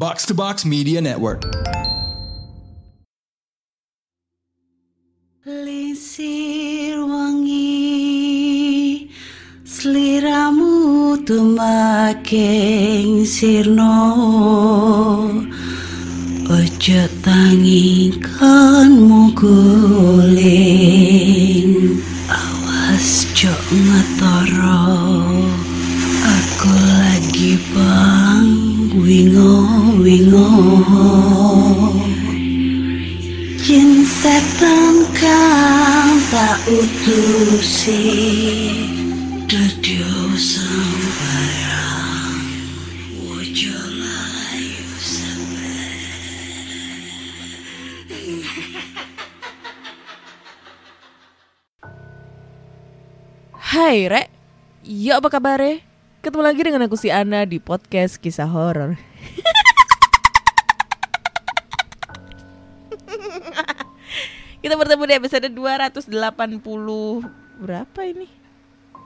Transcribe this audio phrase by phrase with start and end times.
[0.00, 1.44] Box to Box Media Network.
[5.44, 9.12] Lisir wangi
[9.60, 14.00] Seliramu tumaking sirno
[16.48, 18.88] Ojo tangingkan
[19.36, 20.40] guling
[22.32, 25.19] Awas jok ngetoro
[29.40, 30.48] wingo wingo
[33.64, 38.04] Jin setan kang tak utusi
[39.48, 42.36] Dudio sembarang
[43.24, 44.84] Wojo layu
[53.56, 54.28] Hai Rek,
[54.84, 55.64] ya apa kabar
[56.20, 59.09] Ketemu lagi dengan aku si Ana di podcast kisah horor.
[64.62, 66.12] Kita bertemu di episode 280
[67.60, 68.28] berapa ini?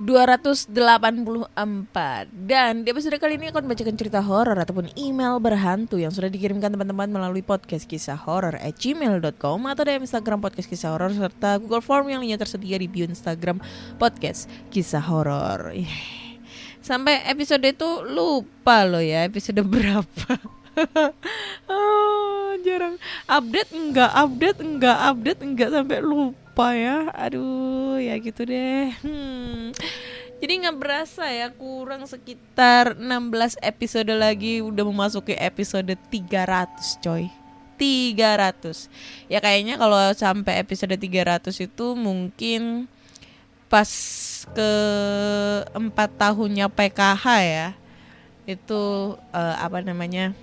[0.03, 0.75] 284
[2.51, 6.75] dan di episode kali ini akan bacakan cerita horor ataupun email berhantu yang sudah dikirimkan
[6.75, 11.85] teman-teman melalui podcast kisah horor at gmail.com atau di Instagram podcast kisah horor serta Google
[11.85, 13.63] Form yang lainnya tersedia di bio Instagram
[13.95, 15.71] podcast kisah horor.
[15.71, 16.24] Yeah.
[16.85, 20.37] Sampai episode itu lupa loh ya episode berapa.
[21.65, 23.01] oh, jarang.
[23.25, 27.09] Update enggak update enggak update enggak sampai lupa ya.
[27.17, 28.93] Aduh ya gitu deh.
[29.01, 29.73] Hmm.
[30.45, 37.33] jadi nggak berasa ya kurang sekitar 16 episode lagi udah memasuki episode 300 coy.
[37.81, 38.93] 300
[39.33, 42.87] ya kayaknya kalau sampai episode 300 itu mungkin
[43.73, 43.89] pas
[44.53, 44.71] ke
[45.73, 47.69] empat tahunnya PKH ya
[48.45, 50.37] itu uh, apa namanya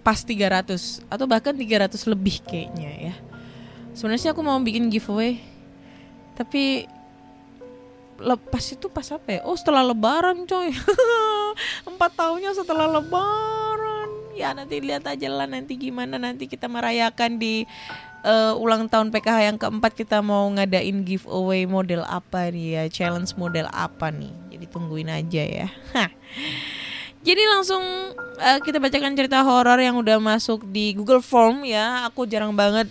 [0.00, 3.14] pas 300 atau bahkan 300 lebih kayaknya ya.
[3.90, 5.42] Sebenarnya aku mau bikin giveaway.
[6.38, 6.86] Tapi
[8.22, 9.40] lepas itu pas apa ya?
[9.42, 10.72] Oh setelah lebaran coy
[11.90, 17.64] Empat tahunnya setelah lebaran Ya nanti lihat aja lah nanti gimana Nanti kita merayakan di
[18.24, 23.28] uh, ulang tahun PKH yang keempat Kita mau ngadain giveaway model apa nih ya Challenge
[23.36, 25.66] model apa nih Jadi tungguin aja ya
[25.96, 26.10] Hah.
[27.26, 27.82] Jadi langsung
[28.38, 32.06] uh, kita bacakan cerita horor yang udah masuk di Google Form ya.
[32.06, 32.86] Aku jarang banget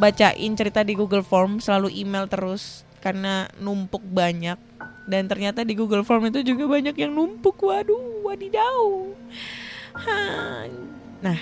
[0.00, 4.56] bacain cerita di Google Form, selalu email terus karena numpuk banyak.
[5.04, 7.60] Dan ternyata di Google Form itu juga banyak yang numpuk.
[7.60, 9.12] Waduh, wadidaw.
[11.20, 11.36] Nah,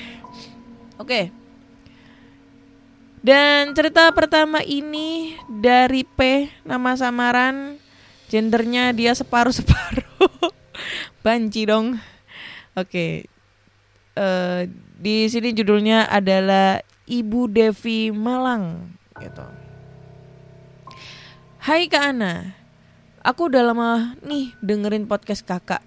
[0.99, 1.07] oke.
[1.07, 1.31] Okay.
[3.29, 7.77] Dan cerita pertama ini dari P, nama samaran,
[8.33, 10.49] gendernya dia separuh-separuh.
[11.21, 12.01] Banci dong.
[12.73, 12.89] Oke.
[12.89, 13.13] Okay.
[14.17, 19.45] Uh, eh, di sini judulnya adalah Ibu Devi Malang gitu.
[21.69, 22.57] Hai Kak Ana.
[23.21, 25.85] Aku udah lama nih dengerin podcast Kakak.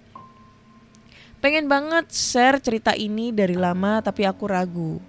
[1.42, 5.02] Pengen banget share cerita ini dari lama tapi aku ragu.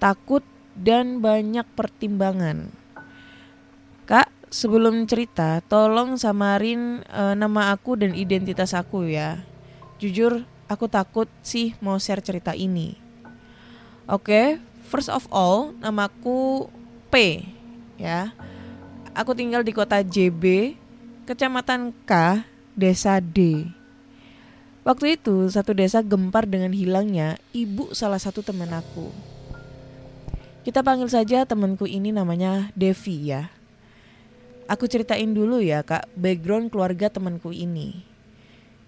[0.00, 0.40] Takut
[0.78, 2.70] dan banyak pertimbangan.
[4.08, 9.42] Kak, sebelum cerita, tolong samarin uh, nama aku dan identitas aku ya.
[9.98, 12.96] Jujur, aku takut sih mau share cerita ini.
[14.08, 14.56] Oke,
[14.88, 16.72] first of all, namaku
[17.12, 17.44] P
[18.00, 18.32] ya.
[19.12, 20.78] Aku tinggal di kota JB,
[21.26, 22.46] kecamatan K,
[22.78, 23.66] desa D.
[24.86, 29.12] Waktu itu, satu desa gempar dengan hilangnya ibu salah satu teman aku.
[30.68, 33.48] Kita panggil saja temanku ini namanya Devi ya.
[34.68, 38.04] Aku ceritain dulu ya kak, background keluarga temanku ini.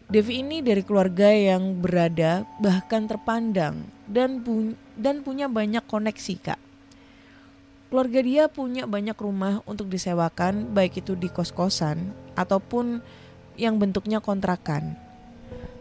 [0.04, 6.60] Devi ini dari keluarga yang berada bahkan terpandang dan pu dan punya banyak koneksi kak.
[7.88, 13.00] Keluarga dia punya banyak rumah untuk disewakan baik itu di kos-kosan ataupun
[13.56, 15.00] yang bentuknya kontrakan.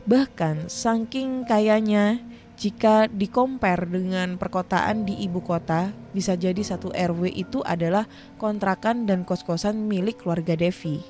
[0.08, 2.24] Bahkan saking kayanya
[2.60, 8.10] jika dikompar dengan perkotaan di ibu kota, bisa jadi satu RW itu adalah
[8.42, 11.02] kontrakan dan kos-kosan milik keluarga Devi.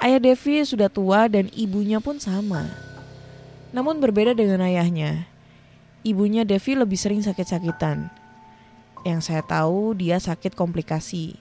[0.00, 2.64] Ayah Devi sudah tua dan ibunya pun sama.
[3.70, 5.28] Namun berbeda dengan ayahnya.
[6.00, 8.08] Ibunya Devi lebih sering sakit-sakitan.
[9.04, 11.36] Yang saya tahu dia sakit komplikasi.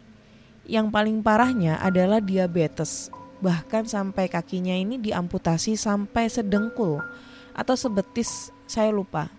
[0.67, 3.07] Yang paling parahnya adalah diabetes.
[3.39, 7.00] Bahkan sampai kakinya ini diamputasi sampai sedengkul
[7.56, 9.38] atau sebetis saya lupa.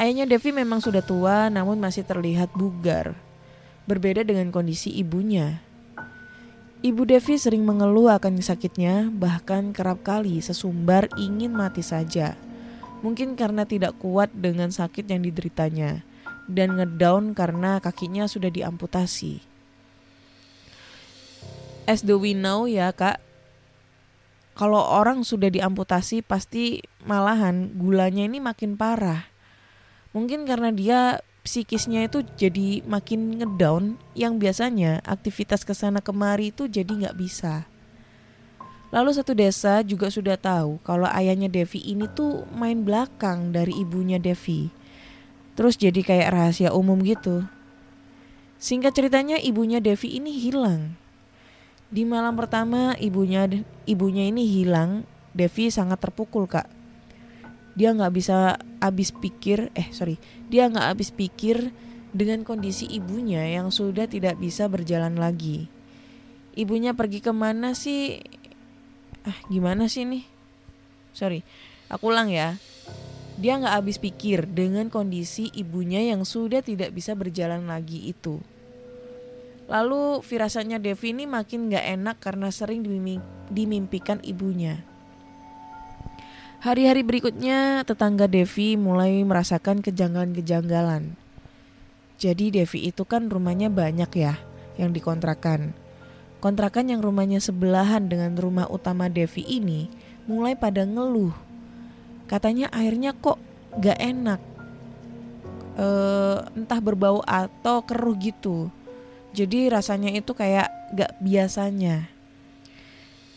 [0.00, 3.16] Ayahnya Devi memang sudah tua namun masih terlihat bugar.
[3.84, 5.60] Berbeda dengan kondisi ibunya.
[6.82, 12.34] Ibu Devi sering mengeluh akan sakitnya, bahkan kerap kali sesumbar ingin mati saja.
[13.06, 16.02] Mungkin karena tidak kuat dengan sakit yang dideritanya
[16.50, 19.42] dan ngedown karena kakinya sudah diamputasi.
[21.86, 23.18] As the we know ya kak,
[24.54, 29.31] kalau orang sudah diamputasi pasti malahan gulanya ini makin parah.
[30.12, 31.00] Mungkin karena dia
[31.42, 37.66] psikisnya itu jadi makin ngedown yang biasanya aktivitas ke sana kemari itu jadi nggak bisa.
[38.92, 44.20] Lalu satu desa juga sudah tahu kalau ayahnya Devi ini tuh main belakang dari ibunya
[44.20, 44.68] Devi.
[45.56, 47.48] Terus jadi kayak rahasia umum gitu.
[48.60, 50.94] Singkat ceritanya ibunya Devi ini hilang.
[51.88, 53.48] Di malam pertama ibunya
[53.88, 56.82] ibunya ini hilang, Devi sangat terpukul kak
[57.72, 60.18] dia nggak bisa habis pikir eh sorry
[60.50, 61.70] dia nggak habis pikir
[62.10, 65.70] dengan kondisi ibunya yang sudah tidak bisa berjalan lagi.
[66.52, 68.20] Ibunya pergi ke mana sih?
[69.24, 70.26] Ah gimana sih nih
[71.14, 71.40] sorry
[71.88, 72.58] aku ulang ya.
[73.40, 78.42] Dia nggak habis pikir dengan kondisi ibunya yang sudah tidak bisa berjalan lagi itu.
[79.72, 82.84] Lalu firasatnya Devi ini makin nggak enak karena sering
[83.48, 84.91] dimimpikan ibunya
[86.62, 91.18] Hari-hari berikutnya, tetangga Devi mulai merasakan kejanggalan-kejanggalan.
[92.22, 94.38] Jadi Devi itu kan rumahnya banyak ya
[94.78, 95.74] yang dikontrakan.
[96.38, 99.90] Kontrakan yang rumahnya sebelahan dengan rumah utama Devi ini
[100.30, 101.34] mulai pada ngeluh.
[102.30, 103.42] Katanya airnya kok
[103.82, 104.38] gak enak.
[105.74, 105.86] E,
[106.62, 108.70] entah berbau atau keruh gitu.
[109.34, 112.06] Jadi rasanya itu kayak gak biasanya.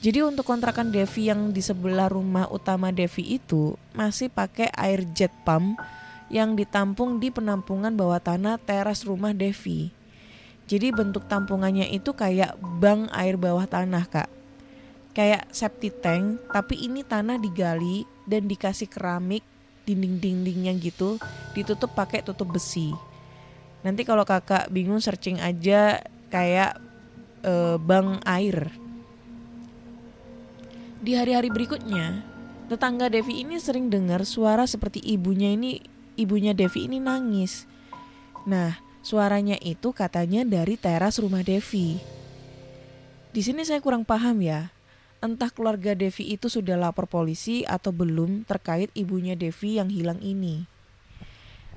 [0.05, 5.33] Jadi untuk kontrakan Devi yang di sebelah rumah utama Devi itu masih pakai air jet
[5.41, 5.81] pump
[6.29, 9.89] yang ditampung di penampungan bawah tanah teras rumah Devi.
[10.69, 14.29] Jadi bentuk tampungannya itu kayak bank air bawah tanah kak.
[15.17, 19.41] Kayak septic tank tapi ini tanah digali dan dikasih keramik
[19.89, 21.17] dinding-dindingnya gitu
[21.57, 22.93] ditutup pakai tutup besi.
[23.81, 25.97] Nanti kalau kakak bingung searching aja
[26.29, 26.77] kayak
[27.41, 28.84] uh, bank air
[31.05, 32.25] di hari-hari berikutnya,
[32.65, 35.77] tetangga Devi ini sering dengar suara seperti ibunya ini,
[36.17, 37.69] ibunya Devi ini nangis.
[38.49, 42.01] Nah, suaranya itu katanya dari teras rumah Devi.
[43.29, 44.73] Di sini saya kurang paham ya.
[45.21, 50.65] Entah keluarga Devi itu sudah lapor polisi atau belum terkait ibunya Devi yang hilang ini.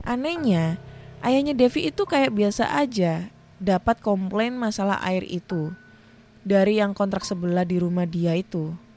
[0.09, 0.81] Anehnya,
[1.21, 3.29] ayahnya Devi itu kayak biasa aja
[3.61, 5.77] dapat komplain masalah air itu
[6.49, 8.88] dari yang kontrak sebelah di rumah dia itu.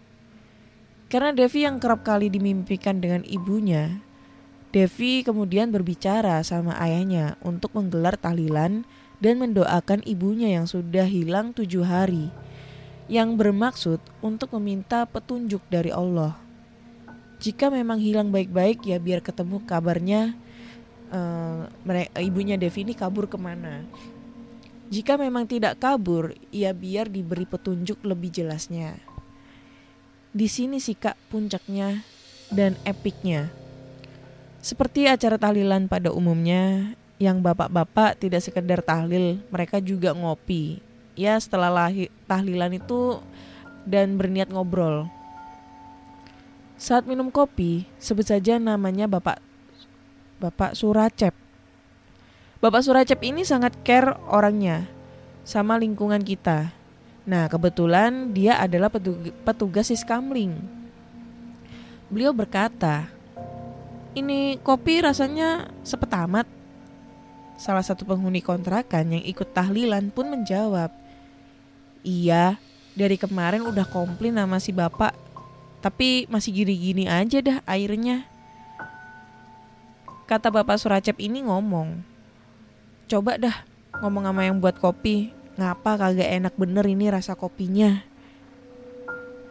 [1.12, 4.00] Karena Devi yang kerap kali dimimpikan dengan ibunya,
[4.72, 8.88] Devi kemudian berbicara sama ayahnya untuk menggelar tahlilan
[9.19, 12.31] dan mendoakan ibunya yang sudah hilang tujuh hari,
[13.12, 16.40] yang bermaksud untuk meminta petunjuk dari Allah.
[17.44, 20.31] Jika memang hilang baik-baik ya biar ketemu kabarnya
[21.12, 21.68] uh,
[22.24, 23.84] ibunya Devi ini kabur ke mana.
[24.88, 29.11] Jika memang tidak kabur, ya biar diberi petunjuk lebih jelasnya.
[30.31, 32.07] Di sini sih kak puncaknya
[32.48, 33.51] dan epicnya.
[34.63, 40.80] Seperti acara tahlilan pada umumnya, yang bapak-bapak tidak sekedar tahlil, mereka juga ngopi.
[41.19, 43.19] Ya setelah lahir, tahlilan itu
[43.83, 45.12] dan berniat ngobrol.
[46.81, 49.38] Saat minum kopi, sebut saja namanya Bapak
[50.41, 51.36] Bapak Suracep.
[52.58, 54.89] Bapak Suracep ini sangat care orangnya
[55.46, 56.74] sama lingkungan kita.
[57.22, 58.90] Nah, kebetulan dia adalah
[59.46, 60.58] petugas Siskamling.
[62.10, 63.06] Beliau berkata,
[64.18, 66.50] "Ini kopi rasanya sepet amat."
[67.62, 70.90] Salah satu penghuni kontrakan yang ikut tahlilan pun menjawab,
[72.01, 72.58] "Iya,
[72.98, 75.13] dari kemarin udah komplain sama si bapak,
[75.80, 78.25] tapi masih gini-gini aja dah airnya."
[80.25, 82.01] Kata bapak Suracep ini ngomong,
[83.06, 83.62] "Coba dah
[84.01, 85.30] ngomong sama yang buat kopi,
[85.62, 88.01] Ngapa kagak enak bener ini rasa kopinya?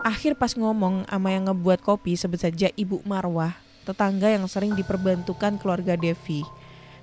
[0.03, 3.55] Akhir pas ngomong sama yang ngebuat kopi sebut saja Ibu Marwah,
[3.87, 6.43] tetangga yang sering diperbantukan keluarga Devi.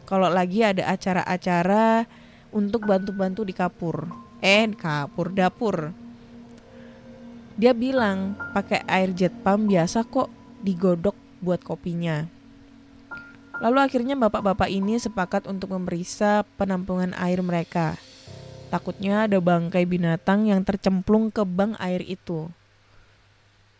[0.03, 2.03] Kalau lagi ada acara-acara
[2.51, 4.11] untuk bantu-bantu di kapur.
[4.43, 5.95] Eh, kapur dapur.
[7.55, 10.27] Dia bilang pakai air jet pump biasa kok
[10.59, 12.27] digodok buat kopinya.
[13.63, 17.95] Lalu akhirnya bapak-bapak ini sepakat untuk memeriksa penampungan air mereka.
[18.67, 22.51] Takutnya ada bangkai binatang yang tercemplung ke bank air itu.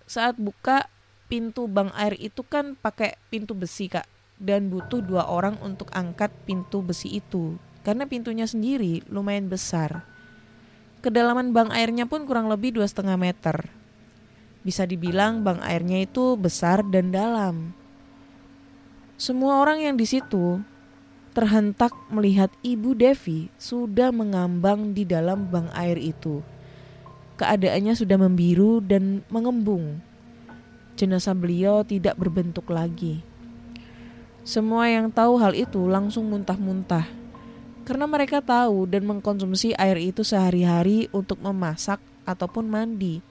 [0.08, 0.88] Saat buka
[1.28, 4.08] pintu bank air itu kan pakai pintu besi kak
[4.40, 10.08] dan butuh dua orang untuk angkat pintu besi itu karena pintunya sendiri lumayan besar.
[11.04, 13.68] Kedalaman bank airnya pun kurang lebih dua setengah meter.
[14.64, 17.76] Bisa dibilang bank airnya itu besar dan dalam.
[19.20, 20.64] Semua orang yang di situ
[21.38, 26.42] terhentak melihat Ibu Devi sudah mengambang di dalam bank air itu.
[27.38, 30.02] Keadaannya sudah membiru dan mengembung.
[30.98, 33.22] Jenazah beliau tidak berbentuk lagi.
[34.42, 37.06] Semua yang tahu hal itu langsung muntah-muntah
[37.86, 43.22] karena mereka tahu dan mengkonsumsi air itu sehari-hari untuk memasak ataupun mandi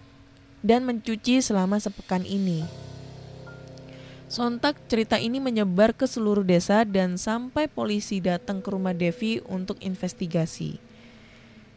[0.63, 2.63] dan mencuci selama sepekan ini.
[4.27, 9.79] Sontak cerita ini menyebar ke seluruh desa dan sampai polisi datang ke rumah Devi untuk
[9.79, 10.83] investigasi.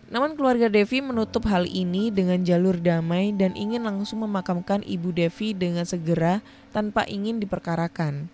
[0.09, 5.53] Namun keluarga Devi menutup hal ini dengan jalur damai dan ingin langsung memakamkan ibu Devi
[5.53, 6.41] dengan segera
[6.73, 8.33] tanpa ingin diperkarakan.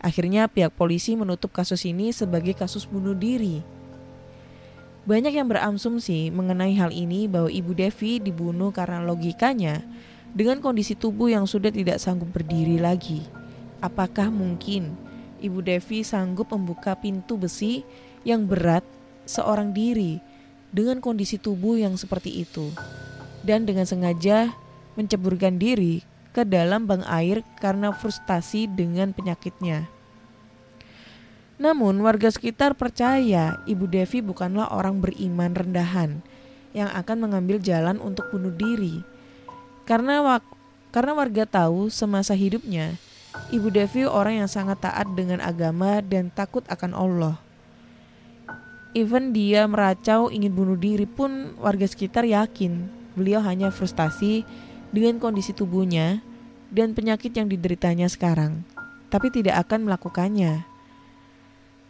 [0.00, 3.60] Akhirnya pihak polisi menutup kasus ini sebagai kasus bunuh diri.
[5.04, 9.84] Banyak yang berasumsi mengenai hal ini bahwa ibu Devi dibunuh karena logikanya
[10.32, 13.24] dengan kondisi tubuh yang sudah tidak sanggup berdiri lagi.
[13.78, 14.96] Apakah mungkin
[15.38, 17.86] Ibu Devi sanggup membuka pintu besi
[18.26, 18.82] yang berat
[19.28, 20.18] seorang diri
[20.74, 22.74] dengan kondisi tubuh yang seperti itu
[23.46, 24.52] dan dengan sengaja
[24.98, 26.02] menceburkan diri
[26.34, 29.86] ke dalam bank air karena frustasi dengan penyakitnya.
[31.58, 36.22] Namun warga sekitar percaya Ibu Devi bukanlah orang beriman rendahan
[36.70, 39.02] yang akan mengambil jalan untuk bunuh diri
[39.88, 40.20] karena
[40.92, 43.00] karena warga tahu semasa hidupnya
[43.48, 47.36] Ibu Devi orang yang sangat taat dengan agama dan takut akan Allah.
[48.92, 54.44] Even dia meracau ingin bunuh diri pun warga sekitar yakin beliau hanya frustasi
[54.92, 56.20] dengan kondisi tubuhnya
[56.68, 58.64] dan penyakit yang dideritanya sekarang,
[59.08, 60.64] tapi tidak akan melakukannya.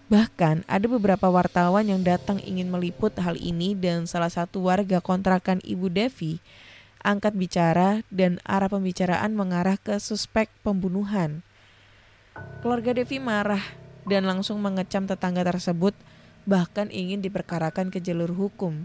[0.08, 5.60] Bahkan ada beberapa wartawan yang datang ingin meliput hal ini dan salah satu warga kontrakan
[5.66, 6.40] Ibu Devi
[7.08, 11.40] angkat bicara dan arah pembicaraan mengarah ke suspek pembunuhan.
[12.60, 13.64] Keluarga Devi marah
[14.04, 15.96] dan langsung mengecam tetangga tersebut
[16.44, 18.84] bahkan ingin diperkarakan ke jalur hukum.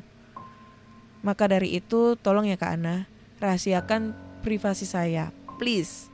[1.20, 3.12] Maka dari itu tolong ya Kak Ana,
[3.44, 6.08] rahasiakan privasi saya, please.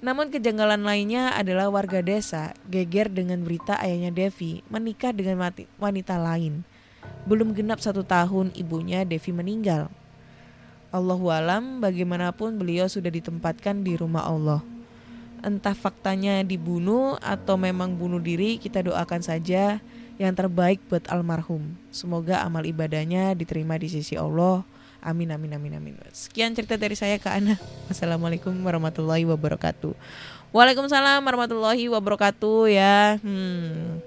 [0.00, 6.64] Namun kejanggalan lainnya adalah warga desa geger dengan berita ayahnya Devi menikah dengan wanita lain.
[7.28, 9.92] Belum genap satu tahun ibunya Devi meninggal.
[10.90, 14.58] Allahu alam bagaimanapun beliau sudah ditempatkan di rumah Allah.
[15.40, 19.78] Entah faktanya dibunuh atau memang bunuh diri, kita doakan saja
[20.20, 21.78] yang terbaik buat almarhum.
[21.94, 24.66] Semoga amal ibadahnya diterima di sisi Allah.
[25.00, 25.94] Amin amin amin amin.
[26.12, 27.56] Sekian cerita dari saya ke Ana.
[27.88, 29.96] Wassalamualaikum warahmatullahi wabarakatuh.
[30.52, 33.16] Waalaikumsalam warahmatullahi wabarakatuh ya.
[33.22, 34.02] Hmm.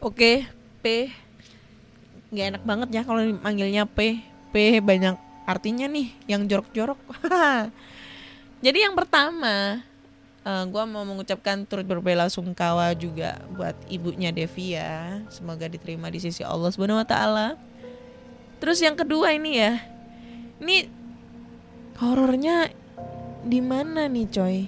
[0.00, 0.46] Oke,
[0.80, 1.12] P.
[2.32, 4.24] Gak enak banget ya kalau manggilnya P.
[4.56, 6.98] P banyak artinya nih yang jorok-jorok.
[8.64, 9.82] Jadi yang pertama
[10.46, 15.22] uh, eh, gue mau mengucapkan turut berbela sungkawa juga buat ibunya Devi ya.
[15.28, 17.58] Semoga diterima di sisi Allah subhanahu wa taala.
[18.62, 19.82] Terus yang kedua ini ya.
[20.62, 20.86] Ini
[21.98, 22.70] horornya
[23.42, 24.58] di mana nih coy?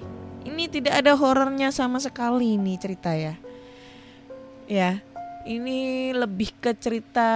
[0.44, 3.38] Ini tidak ada horornya sama sekali nih cerita ya.
[4.66, 4.98] Ya
[5.44, 7.30] ini lebih ke cerita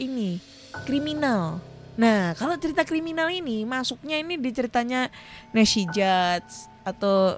[0.00, 0.40] ini
[0.88, 1.60] kriminal
[2.00, 5.12] Nah, kalau cerita kriminal ini masuknya ini di ceritanya
[5.52, 7.36] Neshi Jats atau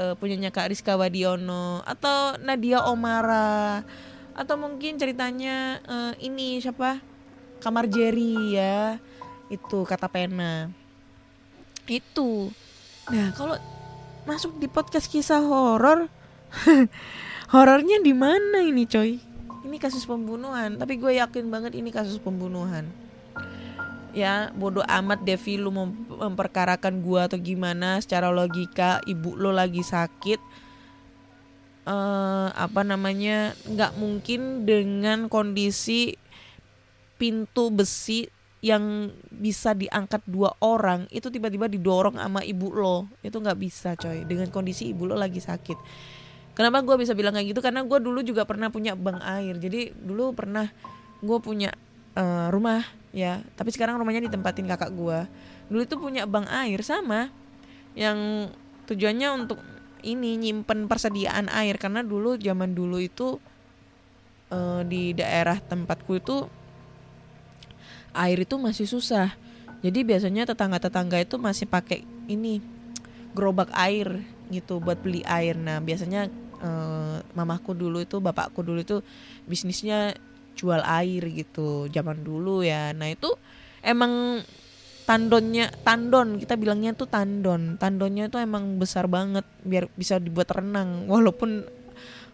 [0.00, 3.84] uh, punyanya Kak Rizka Wadiono atau Nadia Omara
[4.32, 7.04] atau mungkin ceritanya uh, ini siapa?
[7.60, 8.96] Kamar Jerry ya.
[9.52, 10.72] Itu kata pena.
[11.84, 12.48] Itu.
[13.12, 13.60] Nah, kalau
[14.24, 16.08] masuk di podcast kisah horor
[17.52, 19.20] horornya di mana ini, coy?
[19.68, 22.88] Ini kasus pembunuhan, tapi gue yakin banget ini kasus pembunuhan
[24.16, 28.00] ya bodoh amat Devi lu memperkarakan gua atau gimana?
[28.00, 30.40] Secara logika ibu lo lagi sakit.
[31.84, 33.52] Uh, apa namanya?
[33.68, 36.16] Nggak mungkin dengan kondisi
[37.20, 38.24] pintu besi
[38.64, 43.06] yang bisa diangkat dua orang itu tiba-tiba didorong sama ibu lo.
[43.20, 44.24] Itu nggak bisa coy.
[44.24, 45.78] Dengan kondisi ibu lo lagi sakit.
[46.56, 47.60] Kenapa gue bisa bilang kayak gitu?
[47.60, 49.60] Karena gue dulu juga pernah punya bank air.
[49.60, 50.64] Jadi dulu pernah
[51.20, 51.68] gue punya
[52.16, 52.82] uh, rumah
[53.12, 53.44] ya.
[53.54, 55.20] Tapi sekarang rumahnya ditempatin kakak gue
[55.66, 57.26] dulu itu punya bank air sama
[57.98, 58.50] yang
[58.86, 59.58] tujuannya untuk
[60.02, 61.76] ini nyimpen persediaan air.
[61.76, 63.38] Karena dulu zaman dulu itu
[64.50, 66.36] uh, di daerah tempatku itu
[68.16, 69.36] air itu masih susah.
[69.84, 72.64] Jadi biasanya tetangga-tetangga itu masih pakai ini
[73.36, 75.54] gerobak air gitu buat beli air.
[75.58, 76.32] Nah biasanya
[76.64, 78.96] uh, mamaku dulu itu bapakku dulu itu
[79.44, 80.16] bisnisnya
[80.56, 82.96] jual air gitu zaman dulu ya.
[82.96, 83.28] Nah itu
[83.84, 84.40] emang
[85.06, 87.76] tandonnya tandon kita bilangnya tuh tandon.
[87.76, 91.06] Tandonnya tuh emang besar banget biar bisa dibuat renang.
[91.06, 91.62] Walaupun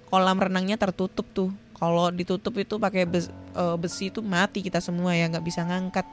[0.06, 1.50] kolam renangnya tertutup tuh.
[1.76, 6.06] Kalau ditutup itu pakai eh, besi itu mati kita semua ya nggak bisa ngangkat.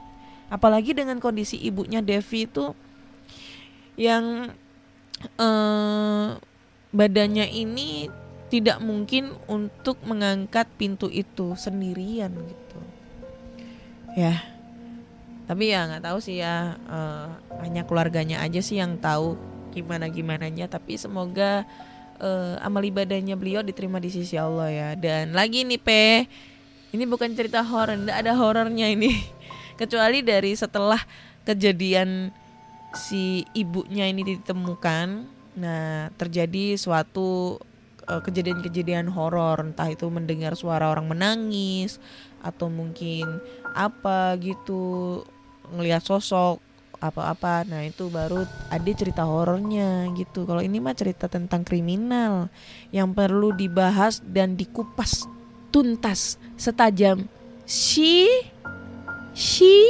[0.50, 2.74] Apalagi dengan kondisi ibunya Devi itu
[3.94, 4.50] yang
[5.38, 6.28] eh
[6.90, 8.10] badannya ini
[8.50, 12.80] tidak mungkin untuk mengangkat pintu itu sendirian gitu.
[14.18, 14.42] Ya.
[15.46, 17.26] Tapi ya nggak tahu sih ya eh,
[17.62, 19.38] hanya keluarganya aja sih yang tahu
[19.70, 21.62] gimana gimananya tapi semoga
[22.18, 24.88] eh, amal ibadahnya beliau diterima di sisi Allah ya.
[24.98, 26.26] Dan lagi nih pe.
[26.90, 29.14] Ini bukan cerita horor nggak ada horornya ini.
[29.80, 30.98] Kecuali dari setelah
[31.46, 32.34] kejadian
[32.98, 35.38] si ibunya ini ditemukan.
[35.54, 37.62] Nah terjadi suatu
[38.10, 42.02] eh, kejadian-kejadian horor entah itu mendengar suara orang menangis
[42.42, 43.38] atau mungkin
[43.70, 45.22] apa gitu
[45.70, 46.58] ngelihat sosok
[47.00, 47.64] apa-apa.
[47.64, 50.44] Nah itu baru ada cerita horornya gitu.
[50.44, 52.52] Kalau ini mah cerita tentang kriminal
[52.92, 55.24] yang perlu dibahas dan dikupas
[55.72, 57.24] tuntas setajam.
[57.64, 58.28] Si
[59.32, 59.86] si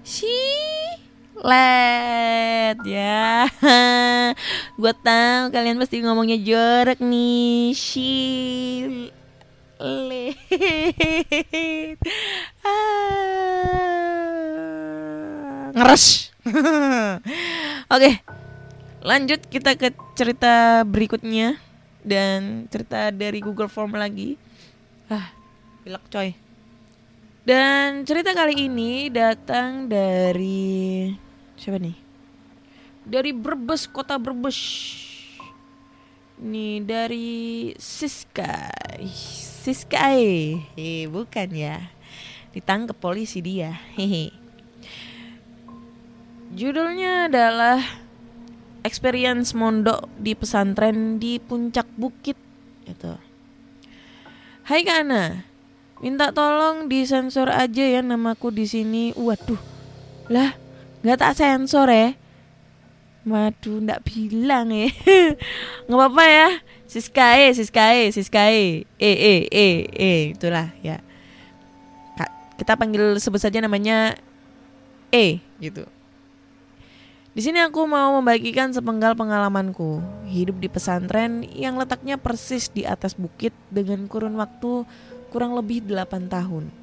[0.00, 0.32] si
[1.40, 3.48] let ya.
[4.80, 7.72] Gue tahu kalian pasti ngomongnya jorok nih.
[9.80, 10.36] Let
[12.64, 12.80] Ah,
[15.72, 16.28] ngeres.
[17.94, 18.20] Oke
[19.00, 21.56] lanjut kita ke cerita berikutnya
[22.04, 24.36] dan cerita dari Google Form lagi.
[25.08, 25.32] Ah
[25.84, 26.30] pilek coy.
[27.40, 31.08] Dan cerita kali ini datang dari
[31.60, 31.92] siapa nih?
[33.04, 34.56] Dari Brebes, kota Brebes.
[36.40, 37.28] Nih dari
[37.76, 38.72] Siska.
[39.60, 41.92] Siska eh bukan ya.
[42.56, 43.76] Ditangkap polisi dia.
[44.00, 44.32] Hehe.
[46.56, 47.84] Judulnya adalah
[48.80, 52.40] Experience Mondok di pesantren di puncak bukit
[52.88, 53.12] itu.
[54.64, 55.50] Hai Kana,
[56.00, 59.12] Minta tolong disensor aja ya namaku di sini.
[59.12, 59.60] Waduh.
[60.32, 60.56] Lah,
[61.00, 62.16] nggak tak sensor ya.
[63.28, 64.88] Waduh, ndak bilang ya.
[65.86, 66.48] nggak apa-apa ya.
[66.90, 68.88] Siskae, Siskae, Siskae.
[68.98, 70.98] E e e e itulah ya.
[72.60, 74.20] Kita panggil sebut saja namanya
[75.08, 75.88] E gitu.
[77.30, 83.14] Di sini aku mau membagikan sepenggal pengalamanku hidup di pesantren yang letaknya persis di atas
[83.14, 84.82] bukit dengan kurun waktu
[85.30, 86.79] kurang lebih 8 tahun.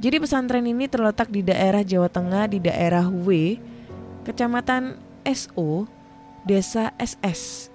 [0.00, 3.60] Jadi pesantren ini terletak di daerah Jawa Tengah di daerah W,
[4.24, 4.96] Kecamatan
[5.28, 5.84] SO,
[6.48, 7.68] Desa SS.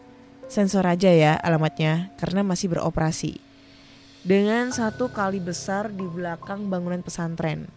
[0.47, 3.43] Sensor aja ya alamatnya karena masih beroperasi.
[4.23, 7.67] Dengan satu kali besar di belakang bangunan pesantren.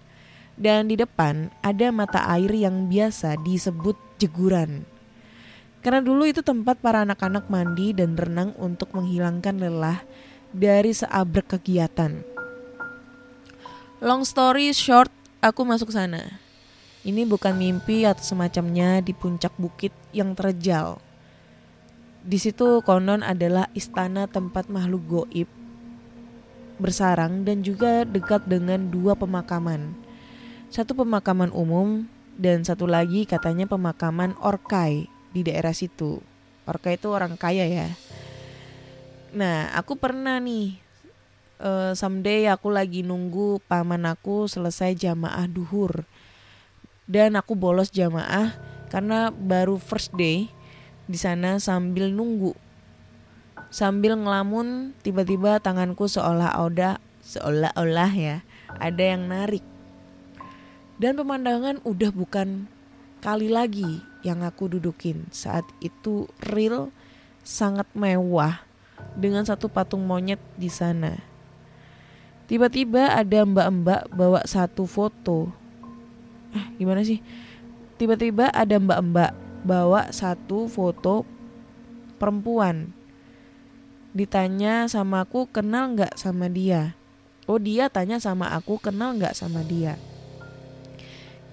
[0.61, 4.87] Dan di depan ada mata air yang biasa disebut jeguran.
[5.81, 10.05] Karena dulu itu tempat para anak-anak mandi dan renang untuk menghilangkan lelah
[10.53, 12.40] dari seabrek kegiatan.
[14.01, 15.13] Long story short,
[15.45, 16.41] aku masuk sana.
[17.05, 20.97] Ini bukan mimpi atau semacamnya di puncak bukit yang terjal.
[22.25, 25.49] Di situ konon adalah istana tempat makhluk goib
[26.81, 29.93] bersarang dan juga dekat dengan dua pemakaman.
[30.73, 32.09] Satu pemakaman umum
[32.41, 36.25] dan satu lagi katanya pemakaman Orkai di daerah situ.
[36.65, 37.93] Orkai itu orang kaya ya.
[39.37, 40.89] Nah, aku pernah nih
[41.61, 46.09] uh, someday aku lagi nunggu paman aku selesai jamaah duhur.
[47.11, 48.55] Dan aku bolos jamaah
[48.89, 50.49] karena baru first day
[51.07, 52.57] di sana sambil nunggu.
[53.71, 58.37] Sambil ngelamun tiba-tiba tanganku seolah-olah seolah-olah ya
[58.79, 59.63] ada yang narik.
[61.01, 62.69] Dan pemandangan udah bukan
[63.25, 65.27] kali lagi yang aku dudukin.
[65.33, 66.93] Saat itu real
[67.41, 68.63] sangat mewah
[69.17, 71.30] dengan satu patung monyet di sana.
[72.51, 75.55] Tiba-tiba ada mbak-mbak bawa satu foto.
[76.51, 77.23] Ah, gimana sih?
[77.95, 81.23] Tiba-tiba ada mbak-mbak bawa satu foto
[82.19, 82.91] perempuan.
[84.11, 86.99] Ditanya sama aku kenal nggak sama dia.
[87.47, 89.95] Oh dia tanya sama aku kenal nggak sama dia.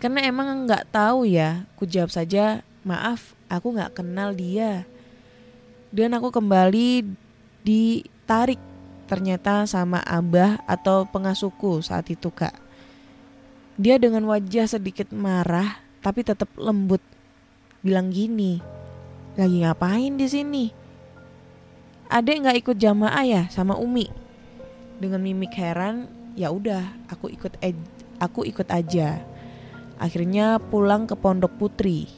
[0.02, 4.90] Karena emang nggak tahu ya, ku jawab saja maaf aku nggak kenal dia.
[5.94, 7.06] Dan aku kembali
[7.62, 8.58] ditarik
[9.08, 12.54] ternyata sama abah atau pengasuhku saat itu kak.
[13.80, 17.00] Dia dengan wajah sedikit marah tapi tetap lembut.
[17.82, 18.60] Bilang gini,
[19.40, 20.66] lagi ngapain di sini?
[22.08, 24.08] Adek nggak ikut jamaah ya sama Umi?
[24.98, 27.60] Dengan mimik heran, ya udah, aku ikut
[28.18, 29.22] aku ikut aja.
[29.98, 32.10] Akhirnya pulang ke Pondok Putri.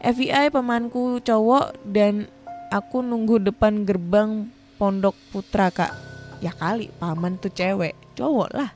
[0.00, 2.26] FBI pamanku cowok dan
[2.72, 4.48] aku nunggu depan gerbang
[4.80, 5.92] Pondok Putra kak.
[6.40, 8.72] Ya kali paman tuh cewek, cowok lah.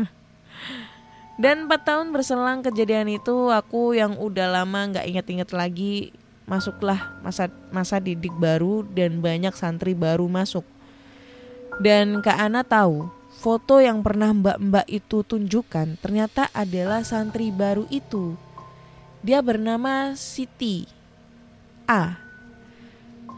[1.44, 6.16] Dan 4 tahun berselang kejadian itu aku yang udah lama nggak inget-inget lagi
[6.48, 10.64] masuklah masa masa didik baru dan banyak santri baru masuk.
[11.80, 13.08] Dan Kak Ana tahu
[13.40, 18.36] foto yang pernah mbak-mbak itu tunjukkan ternyata adalah santri baru itu.
[19.20, 20.88] Dia bernama Siti
[21.84, 22.29] A.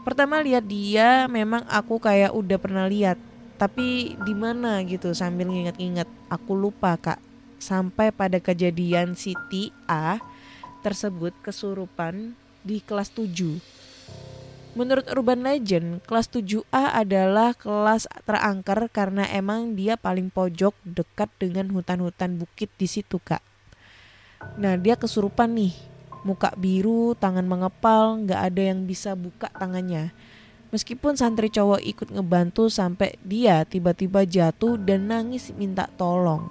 [0.03, 3.15] Pertama lihat dia memang aku kayak udah pernah lihat,
[3.55, 6.07] tapi di mana gitu sambil nginget-nginget.
[6.27, 7.19] Aku lupa kak.
[7.63, 10.19] Sampai pada kejadian Siti A
[10.83, 13.63] tersebut kesurupan di kelas 7.
[14.73, 21.69] Menurut urban legend, kelas 7A adalah kelas terangker karena emang dia paling pojok dekat dengan
[21.71, 23.45] hutan-hutan bukit di situ, Kak.
[24.57, 25.92] Nah, dia kesurupan nih.
[26.23, 30.15] Muka biru, tangan mengepal, nggak ada yang bisa buka tangannya.
[30.73, 36.49] Meskipun santri cowok ikut ngebantu sampai dia tiba-tiba jatuh dan nangis minta tolong.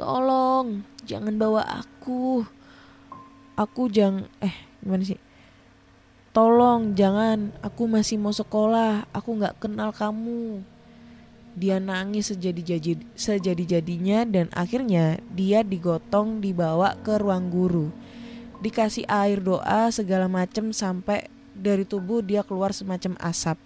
[0.00, 2.46] Tolong, jangan bawa aku.
[3.52, 5.20] Aku jangan eh gimana sih?
[6.32, 10.64] Tolong jangan, aku masih mau sekolah, aku nggak kenal kamu.
[11.52, 17.92] Dia nangis sejadi-jadi sejadi-jadinya dan akhirnya dia digotong dibawa ke ruang guru.
[18.64, 23.60] Dikasih air doa segala macem sampai dari tubuh dia keluar semacam asap.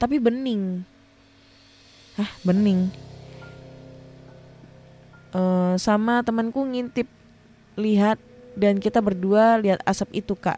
[0.00, 0.84] Tapi bening.
[2.16, 2.88] Hah, bening.
[5.36, 7.04] Eh, sama temanku ngintip
[7.76, 8.16] lihat
[8.56, 10.56] dan kita berdua lihat asap itu kak.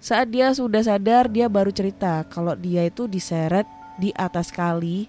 [0.00, 3.68] Saat dia sudah sadar dia baru cerita kalau dia itu diseret
[4.00, 5.08] di atas kali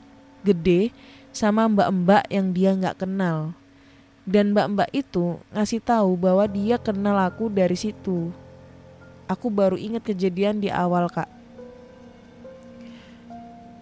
[0.53, 0.95] gede
[1.35, 3.51] sama mbak-mbak yang dia nggak kenal.
[4.27, 8.31] Dan mbak-mbak itu ngasih tahu bahwa dia kenal aku dari situ.
[9.27, 11.27] Aku baru ingat kejadian di awal kak.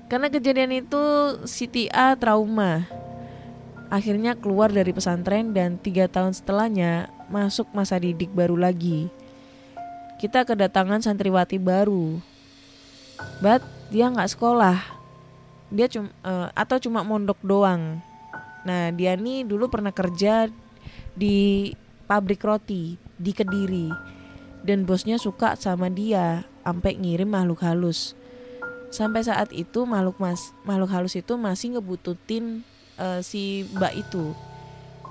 [0.06, 1.02] Karena kejadian itu
[1.50, 2.86] Siti A trauma
[3.90, 9.10] akhirnya keluar dari pesantren dan tiga tahun setelahnya masuk masa didik baru lagi.
[10.18, 12.20] Kita kedatangan santriwati baru.
[13.44, 14.95] But dia nggak sekolah.
[15.74, 18.02] Dia cuma uh, atau cuma mondok doang.
[18.66, 20.50] Nah, dia nih dulu pernah kerja
[21.14, 21.72] di
[22.10, 23.90] pabrik roti di Kediri.
[24.66, 28.18] Dan bosnya suka sama dia sampai ngirim makhluk halus.
[28.90, 32.66] Sampai saat itu makhluk mas makhluk halus itu masih ngebututin
[33.00, 34.32] uh, si mbak itu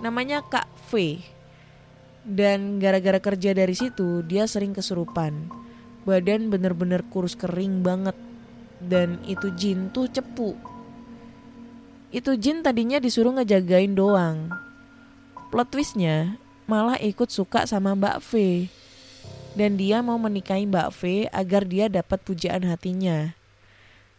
[0.02, 1.20] namanya Kak V
[2.24, 5.52] dan gara-gara kerja dari situ dia sering kesurupan
[6.08, 8.16] badan bener-bener kurus kering banget
[8.88, 10.54] dan itu jin tuh cepu.
[12.14, 14.52] Itu jin tadinya disuruh ngejagain doang.
[15.50, 16.38] Plot twistnya
[16.70, 18.32] malah ikut suka sama Mbak V.
[19.54, 23.34] Dan dia mau menikahi Mbak V agar dia dapat pujaan hatinya.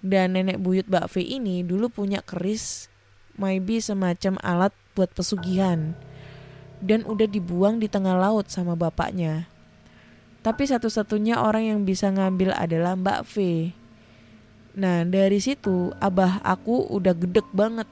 [0.03, 2.87] Dan nenek buyut Mbak V ini dulu punya keris
[3.35, 5.95] maybe semacam alat buat pesugihan.
[6.79, 9.47] Dan udah dibuang di tengah laut sama bapaknya.
[10.43, 13.35] Tapi satu-satunya orang yang bisa ngambil adalah Mbak V.
[14.75, 17.87] Nah dari situ abah aku udah gedek banget.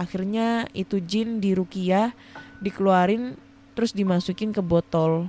[0.00, 2.16] Akhirnya itu jin di Rukia
[2.64, 3.36] dikeluarin
[3.76, 5.28] terus dimasukin ke botol.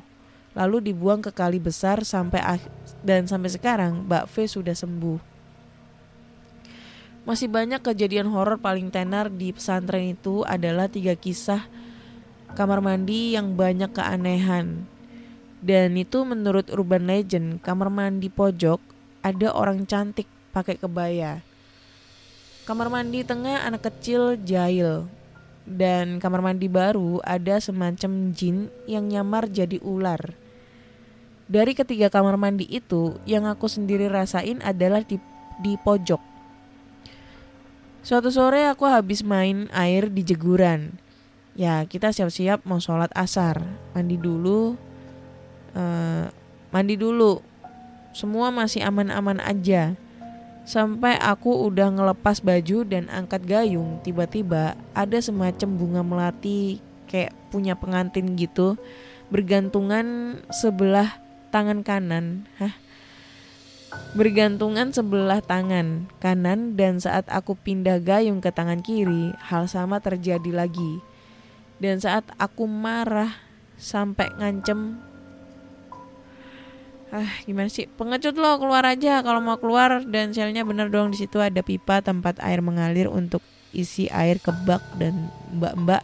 [0.56, 2.62] Lalu dibuang ke kali besar sampai
[3.04, 5.20] dan sampai sekarang Mbak V sudah sembuh.
[7.24, 11.68] Masih banyak kejadian horor paling tenar di pesantren itu adalah tiga kisah
[12.54, 14.86] kamar mandi yang banyak keanehan.
[15.63, 18.84] Dan itu menurut urban legend, kamar mandi pojok
[19.24, 21.42] ada orang cantik pakai kebaya.
[22.63, 25.10] Kamar mandi tengah anak kecil jahil.
[25.63, 30.36] Dan kamar mandi baru ada semacam jin yang nyamar jadi ular.
[31.50, 35.20] Dari ketiga kamar mandi itu, yang aku sendiri rasain adalah di,
[35.63, 36.34] di pojok
[38.04, 40.92] Suatu sore aku habis main air di jeguran.
[41.56, 43.63] Ya kita siap-siap mau sholat asar,
[43.96, 44.76] mandi dulu,
[45.72, 46.28] uh,
[46.76, 47.39] mandi dulu.
[48.12, 49.96] Semua masih aman-aman aja.
[50.63, 56.80] Sampai aku udah ngelepas baju dan angkat gayung, tiba-tiba ada semacam bunga melati
[57.12, 58.80] kayak punya pengantin gitu,
[59.28, 61.19] bergantungan sebelah
[61.52, 62.47] tangan kanan.
[62.58, 62.73] Hah?
[64.13, 70.49] bergantungan sebelah tangan kanan dan saat aku pindah gayung ke tangan kiri, hal sama terjadi
[70.49, 71.02] lagi.
[71.82, 73.34] Dan saat aku marah
[73.78, 75.02] sampai ngancem
[77.13, 77.86] ah gimana sih?
[77.86, 81.38] Pengecut lo keluar aja kalau mau keluar dan selnya bener dong di situ.
[81.38, 86.02] Ada pipa tempat air mengalir untuk isi air ke bak dan mbak-mbak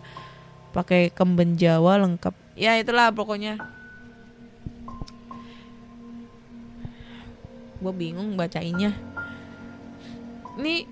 [0.69, 2.37] pakai kemben Jawa lengkap.
[2.53, 3.57] Ya itulah pokoknya.
[7.81, 8.93] Gue bingung bacainnya.
[10.61, 10.85] Ini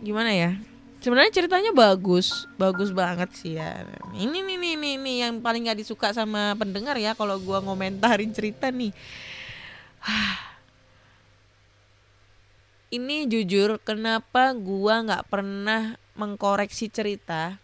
[0.00, 0.56] gimana ya?
[1.02, 3.84] Sebenarnya ceritanya bagus bagus banget sih ya.
[4.16, 8.72] Ini nih nih, nih yang paling gak disuka sama pendengar ya kalau gue ngomentarin cerita
[8.72, 8.94] nih
[12.96, 17.56] ini jujur kenapa gue nggak pernah mengkoreksi cerita?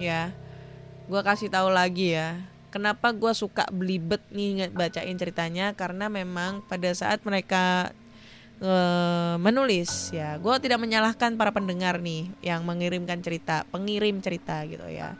[0.00, 0.34] Ya
[1.04, 2.40] gue kasih tahu lagi ya.
[2.72, 5.78] Kenapa gue suka belibet nih bacain ceritanya?
[5.78, 7.94] Karena memang pada saat mereka
[8.58, 8.72] e,
[9.38, 15.14] menulis ya gue tidak menyalahkan para pendengar nih yang mengirimkan cerita pengirim cerita gitu ya.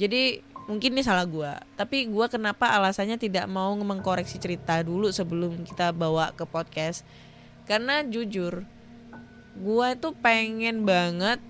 [0.00, 5.62] Jadi mungkin ini salah gue tapi gue kenapa alasannya tidak mau mengkoreksi cerita dulu sebelum
[5.62, 7.06] kita bawa ke podcast?
[7.66, 8.62] Karena jujur
[9.56, 11.40] gue itu pengen banget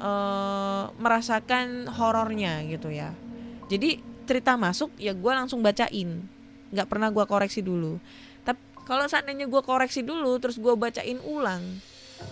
[0.00, 3.14] uh, merasakan horornya gitu ya.
[3.70, 6.26] Jadi cerita masuk ya gue langsung bacain.
[6.70, 7.98] Nggak pernah gue koreksi dulu.
[8.42, 11.62] Tapi kalau seandainya gue koreksi dulu terus gue bacain ulang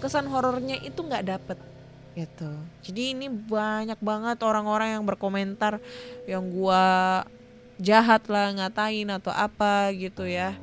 [0.03, 1.59] kesan horornya itu nggak dapet
[2.19, 2.51] gitu
[2.83, 5.79] jadi ini banyak banget orang-orang yang berkomentar
[6.27, 6.87] yang gue
[7.79, 10.59] jahat lah ngatain atau apa gitu ya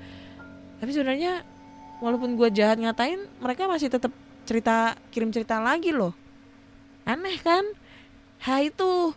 [0.83, 1.47] tapi sebenarnya
[2.03, 4.11] walaupun gue jahat ngatain mereka masih tetap
[4.43, 6.11] cerita kirim cerita lagi loh
[7.07, 7.63] aneh kan
[8.45, 9.09] Hai itu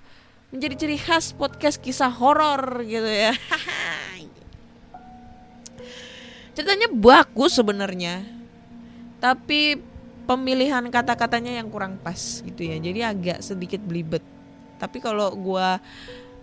[0.48, 3.36] menjadi ciri khas podcast kisah horor gitu ya.
[6.56, 8.24] Ceritanya bagus sebenarnya.
[9.20, 9.76] Tapi
[10.28, 12.76] pemilihan kata-katanya yang kurang pas gitu ya.
[12.76, 14.20] Jadi agak sedikit belibet.
[14.76, 15.80] Tapi kalau gua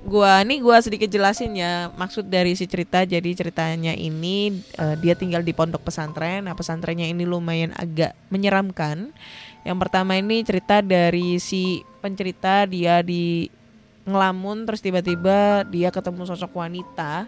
[0.05, 3.05] gua nih gua sedikit jelasin ya maksud dari si cerita.
[3.05, 6.49] Jadi ceritanya ini uh, dia tinggal di pondok pesantren.
[6.49, 9.13] Nah pesantrennya ini lumayan agak menyeramkan.
[9.61, 13.49] Yang pertama ini cerita dari si pencerita dia di
[14.05, 17.25] ngelamun terus tiba-tiba dia ketemu sosok wanita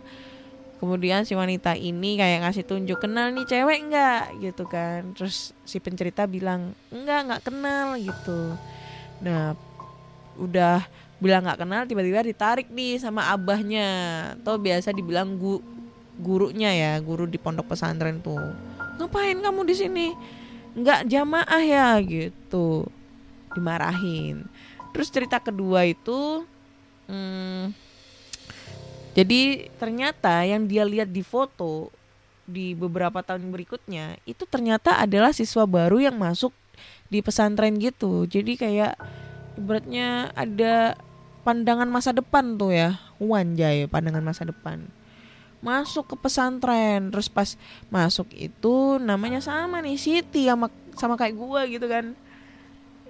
[0.78, 5.14] kemudian si wanita ini kayak ngasih tunjuk kenal nih cewek enggak gitu kan.
[5.18, 8.56] Terus si pencerita bilang enggak nggak kenal gitu.
[9.22, 9.58] Nah
[10.38, 10.86] udah
[11.18, 13.90] bilang nggak kenal tiba-tiba ditarik nih sama abahnya.
[14.38, 15.60] Atau biasa dibilang gu
[16.18, 18.54] gurunya ya guru di pondok pesantren tuh.
[18.98, 20.08] Ngapain kamu di sini?
[20.78, 21.88] Nggak jamaah ya?
[22.02, 22.86] Gitu.
[23.54, 24.46] Dimarahin.
[24.94, 26.46] Terus cerita kedua itu
[27.08, 27.72] Hmm,
[29.18, 31.90] jadi ternyata yang dia lihat di foto
[32.46, 36.54] di beberapa tahun berikutnya itu ternyata adalah siswa baru yang masuk
[37.10, 38.30] di pesantren gitu.
[38.30, 38.94] Jadi kayak
[39.58, 40.94] ibaratnya ada
[41.42, 44.86] pandangan masa depan tuh ya, wanjay pandangan masa depan.
[45.66, 47.58] Masuk ke pesantren, terus pas
[47.90, 52.14] masuk itu namanya sama nih Siti sama sama kayak gua gitu kan.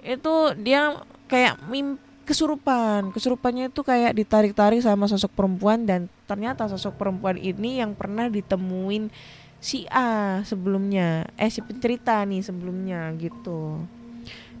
[0.00, 3.08] Itu dia kayak mimpi kesurupan.
[3.16, 9.08] Kesurupannya itu kayak ditarik-tarik sama sosok perempuan dan ternyata sosok perempuan ini yang pernah ditemuin
[9.56, 11.24] si A sebelumnya.
[11.40, 13.80] Eh si pencerita nih sebelumnya gitu.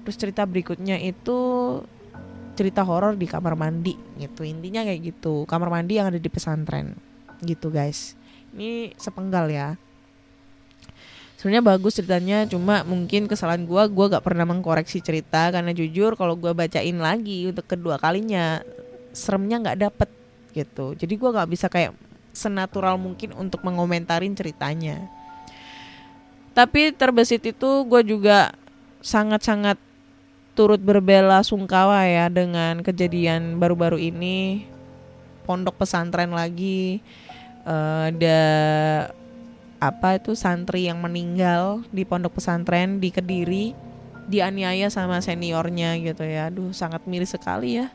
[0.02, 1.38] Terus cerita berikutnya itu
[2.56, 4.48] cerita horor di kamar mandi gitu.
[4.48, 5.44] Intinya kayak gitu.
[5.44, 6.96] Kamar mandi yang ada di pesantren.
[7.44, 8.16] Gitu guys.
[8.56, 9.68] Ini sepenggal ya
[11.38, 15.54] sebenarnya bagus ceritanya cuma mungkin kesalahan gue gue gak pernah mengkoreksi cerita.
[15.54, 18.60] Karena jujur kalau gue bacain lagi untuk kedua kalinya
[19.14, 20.10] seremnya nggak dapet
[20.50, 20.98] gitu.
[20.98, 21.94] Jadi gue gak bisa kayak
[22.34, 25.06] senatural mungkin untuk mengomentarin ceritanya.
[26.58, 28.50] Tapi terbesit itu gue juga
[28.98, 29.78] sangat-sangat
[30.58, 34.66] turut berbela sungkawa ya dengan kejadian baru-baru ini.
[35.46, 36.98] Pondok pesantren lagi
[37.62, 38.40] uh, ada
[39.78, 43.74] apa itu santri yang meninggal di pondok pesantren di Kediri
[44.28, 46.52] dianiaya sama seniornya gitu ya.
[46.52, 47.88] Aduh, sangat miris sekali ya.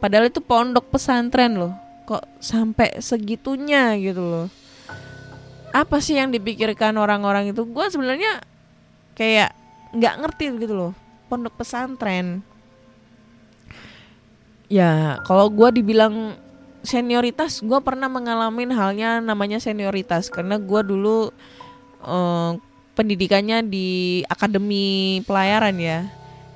[0.00, 1.74] Padahal itu pondok pesantren loh.
[2.08, 4.46] Kok sampai segitunya gitu loh.
[5.70, 7.62] Apa sih yang dipikirkan orang-orang itu?
[7.68, 8.42] Gue sebenarnya
[9.14, 9.52] kayak
[9.94, 10.92] nggak ngerti gitu loh.
[11.28, 12.42] Pondok pesantren.
[14.70, 16.38] Ya, kalau gue dibilang
[16.80, 20.28] senioritas gue pernah mengalami halnya namanya senioritas.
[20.32, 21.30] Karena gue dulu
[22.04, 22.52] uh,
[22.96, 26.08] pendidikannya di akademi pelayaran ya.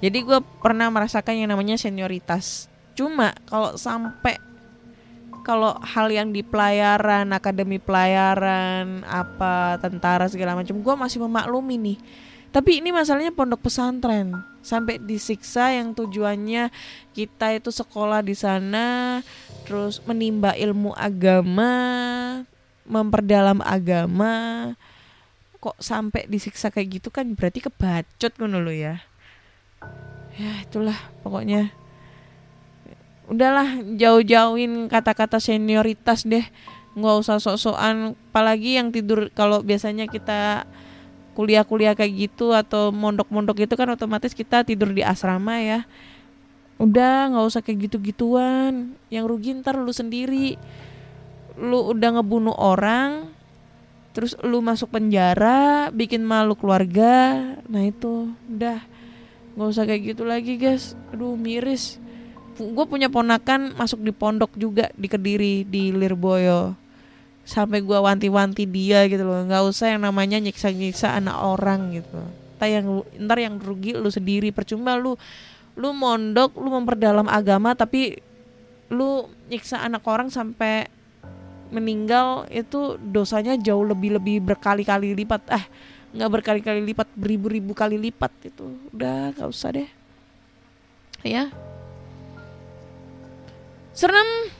[0.04, 2.68] Jadi gue pernah merasakan yang namanya senioritas.
[2.92, 4.36] Cuma kalau sampai
[5.44, 11.98] kalau hal yang di pelayaran akademi pelayaran apa tentara segala macam gue masih memaklumi nih
[12.54, 14.30] tapi ini masalahnya pondok pesantren.
[14.62, 16.70] Sampai disiksa yang tujuannya
[17.12, 19.20] kita itu sekolah di sana
[19.66, 21.74] terus menimba ilmu agama
[22.86, 24.72] memperdalam agama.
[25.58, 29.00] Kok sampai disiksa kayak gitu kan berarti kebacot kan lo ya.
[30.36, 31.72] Ya itulah pokoknya.
[33.24, 36.44] Udahlah jauh-jauhin kata-kata senioritas deh.
[36.94, 38.12] Nggak usah sok-sokan.
[38.30, 40.68] Apalagi yang tidur kalau biasanya kita
[41.34, 45.82] kuliah-kuliah kayak gitu atau mondok-mondok itu kan otomatis kita tidur di asrama ya.
[46.78, 48.94] Udah nggak usah kayak gitu-gituan.
[49.10, 50.54] Yang rugi ntar lu sendiri.
[51.58, 53.34] Lu udah ngebunuh orang
[54.14, 57.42] terus lu masuk penjara bikin malu keluarga.
[57.66, 58.30] Nah itu.
[58.46, 58.78] Udah.
[59.58, 60.94] Nggak usah kayak gitu lagi guys.
[61.10, 61.98] Aduh miris.
[62.54, 66.83] Gue punya ponakan masuk di pondok juga di kediri di Lirboyo
[67.44, 69.44] sampai gua wanti-wanti dia gitu loh.
[69.44, 72.20] Nggak usah yang namanya nyiksa-nyiksa anak orang gitu.
[72.56, 72.86] Ntar yang
[73.20, 74.50] ntar yang rugi lu sendiri.
[74.50, 75.14] Percuma lu
[75.76, 78.16] lu mondok lu memperdalam agama tapi
[78.88, 80.88] lu nyiksa anak orang sampai
[81.68, 85.42] meninggal itu dosanya jauh lebih lebih berkali-kali lipat.
[85.52, 85.64] Ah
[86.14, 89.90] nggak berkali-kali lipat beribu-ribu kali lipat itu udah nggak usah deh.
[91.24, 91.52] Ya
[93.94, 94.50] serem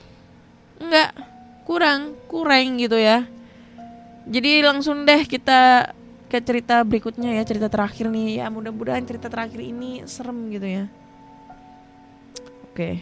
[0.79, 1.34] nggak
[1.65, 3.25] kurang kurang gitu ya.
[4.25, 5.93] Jadi langsung deh kita
[6.25, 8.41] ke cerita berikutnya ya cerita terakhir nih.
[8.41, 10.85] Ya mudah-mudahan cerita terakhir ini serem gitu ya.
[12.69, 13.01] Oke.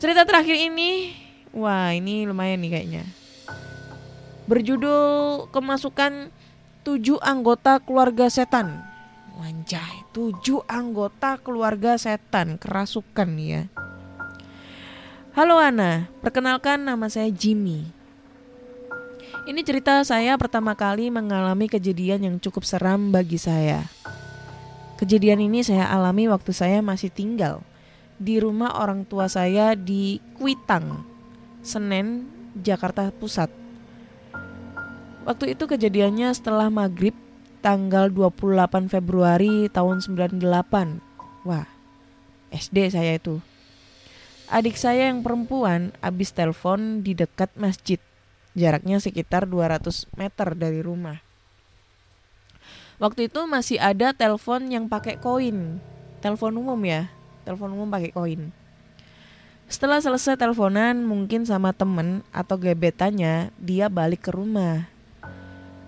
[0.00, 1.16] Cerita terakhir ini
[1.56, 3.04] wah ini lumayan nih kayaknya.
[4.44, 6.28] Berjudul kemasukan
[6.84, 8.84] tujuh anggota keluarga setan.
[9.40, 13.62] Wanjai, tujuh anggota keluarga setan kerasukan nih ya.
[15.34, 17.82] Halo Ana, perkenalkan nama saya Jimmy.
[19.50, 23.82] Ini cerita saya pertama kali mengalami kejadian yang cukup seram bagi saya.
[24.94, 27.66] Kejadian ini saya alami waktu saya masih tinggal
[28.14, 31.02] di rumah orang tua saya di Kuitang,
[31.66, 33.50] Senen, Jakarta Pusat.
[35.26, 37.18] Waktu itu kejadiannya setelah maghrib
[37.58, 40.38] tanggal 28 Februari tahun 98.
[41.42, 41.66] Wah,
[42.54, 43.42] SD saya itu.
[44.52, 47.96] Adik saya yang perempuan habis telepon di dekat masjid.
[48.52, 51.24] Jaraknya sekitar 200 meter dari rumah.
[53.00, 55.80] Waktu itu masih ada telepon yang pakai koin.
[56.20, 57.08] Telepon umum ya,
[57.48, 58.52] telepon umum pakai koin.
[59.64, 64.92] Setelah selesai teleponan mungkin sama temen atau gebetannya, dia balik ke rumah.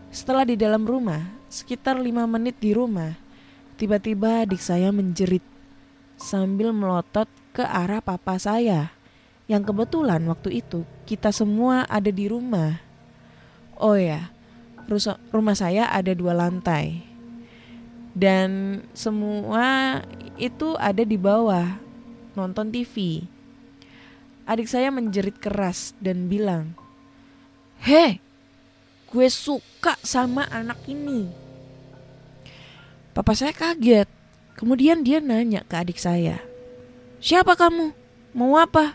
[0.09, 3.21] Setelah di dalam rumah, sekitar lima menit di rumah,
[3.77, 5.45] tiba-tiba adik saya menjerit
[6.17, 8.93] sambil melotot ke arah papa saya.
[9.49, 12.77] Yang kebetulan waktu itu kita semua ada di rumah.
[13.81, 14.29] Oh ya,
[15.33, 17.01] rumah saya ada dua lantai.
[18.13, 20.01] Dan semua
[20.37, 21.81] itu ada di bawah,
[22.37, 23.25] nonton TV.
[24.45, 26.77] Adik saya menjerit keras dan bilang,
[27.81, 28.25] Hei,
[29.13, 31.29] gue suka sama anak ini.
[33.13, 34.09] Papa saya kaget.
[34.57, 36.41] Kemudian dia nanya ke adik saya,
[37.17, 37.97] Siapa kamu?
[38.37, 38.93] Mau apa?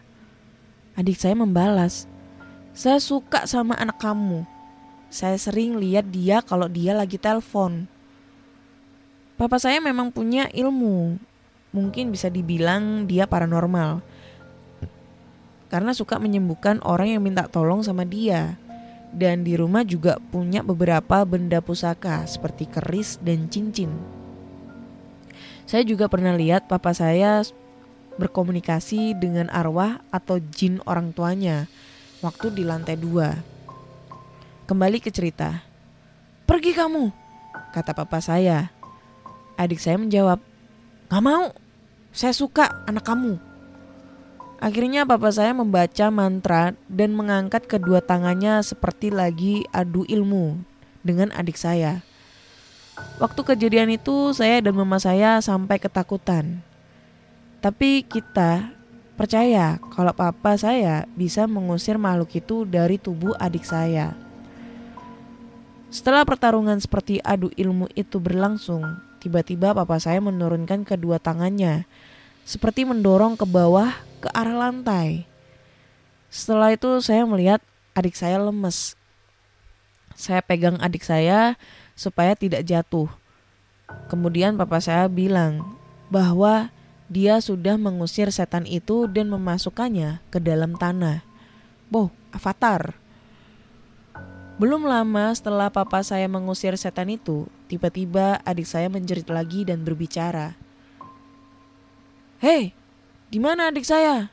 [0.94, 2.06] Adik saya membalas,
[2.70, 4.46] saya suka sama anak kamu.
[5.10, 7.90] Saya sering lihat dia kalau dia lagi telepon.
[9.42, 11.18] Papa saya memang punya ilmu.
[11.74, 14.06] Mungkin bisa dibilang dia paranormal.
[15.74, 18.62] Karena suka menyembuhkan orang yang minta tolong sama dia.
[19.10, 23.90] Dan di rumah juga punya beberapa benda pusaka seperti keris dan cincin.
[25.66, 27.42] Saya juga pernah lihat papa saya
[28.22, 31.66] berkomunikasi dengan arwah atau jin orang tuanya
[32.22, 33.34] waktu di lantai dua.
[34.70, 35.66] Kembali ke cerita.
[36.46, 37.10] Pergi kamu,
[37.74, 38.70] kata papa saya.
[39.58, 40.38] Adik saya menjawab,
[41.10, 41.50] gak mau,
[42.14, 43.42] saya suka anak kamu.
[44.62, 50.62] Akhirnya papa saya membaca mantra dan mengangkat kedua tangannya seperti lagi adu ilmu
[51.02, 52.06] dengan adik saya.
[53.18, 56.62] Waktu kejadian itu saya dan mama saya sampai ketakutan.
[57.62, 58.74] Tapi kita
[59.14, 64.18] percaya kalau papa saya bisa mengusir makhluk itu dari tubuh adik saya.
[65.94, 68.82] Setelah pertarungan seperti adu ilmu itu berlangsung,
[69.22, 71.86] tiba-tiba papa saya menurunkan kedua tangannya,
[72.50, 75.30] seperti mendorong ke bawah ke arah lantai.
[76.34, 77.62] Setelah itu saya melihat
[77.94, 78.98] adik saya lemes.
[80.18, 81.62] Saya pegang adik saya
[81.94, 83.12] supaya tidak jatuh.
[84.10, 85.78] Kemudian papa saya bilang
[86.10, 86.74] bahwa
[87.12, 91.20] dia sudah mengusir setan itu dan memasukkannya ke dalam tanah.
[91.92, 92.96] Boh, avatar.
[94.56, 100.56] Belum lama setelah papa saya mengusir setan itu, tiba-tiba adik saya menjerit lagi dan berbicara.
[102.40, 102.72] Hei,
[103.28, 104.32] di mana adik saya?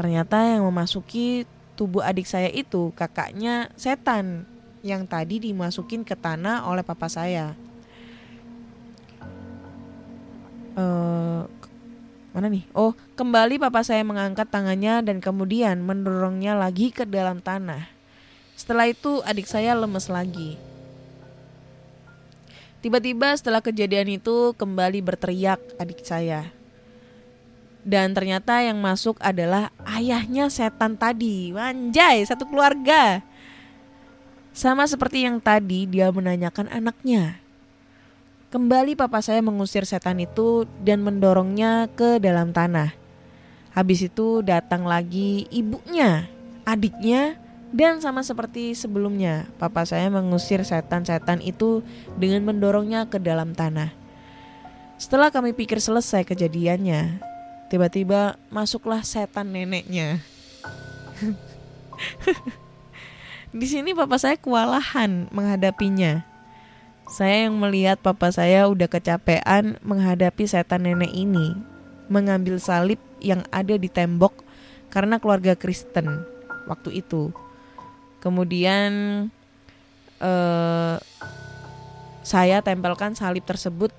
[0.00, 1.44] Ternyata yang memasuki
[1.76, 4.48] tubuh adik saya itu kakaknya setan
[4.80, 7.52] yang tadi dimasukin ke tanah oleh papa saya.
[12.40, 12.64] Mana nih?
[12.72, 17.84] Oh, kembali papa saya mengangkat tangannya dan kemudian mendorongnya lagi ke dalam tanah.
[18.56, 20.56] Setelah itu adik saya lemes lagi.
[22.80, 26.48] Tiba-tiba setelah kejadian itu kembali berteriak adik saya.
[27.84, 31.52] Dan ternyata yang masuk adalah ayahnya setan tadi.
[31.52, 33.20] Wanjai, satu keluarga.
[34.56, 37.39] Sama seperti yang tadi dia menanyakan anaknya.
[38.50, 42.90] Kembali papa saya mengusir setan itu dan mendorongnya ke dalam tanah.
[43.70, 46.26] Habis itu datang lagi ibunya,
[46.66, 47.38] adiknya,
[47.70, 51.86] dan sama seperti sebelumnya, papa saya mengusir setan-setan itu
[52.18, 53.94] dengan mendorongnya ke dalam tanah.
[54.98, 57.22] Setelah kami pikir selesai kejadiannya,
[57.70, 60.18] tiba-tiba masuklah setan neneknya.
[63.54, 66.29] Di sini papa saya kewalahan menghadapinya.
[67.10, 71.58] Saya yang melihat papa saya udah kecapean menghadapi setan nenek ini,
[72.06, 74.46] mengambil salib yang ada di tembok
[74.94, 76.22] karena keluarga Kristen
[76.70, 77.34] waktu itu.
[78.22, 78.90] Kemudian
[80.22, 80.96] eh,
[82.22, 83.90] saya tempelkan salib tersebut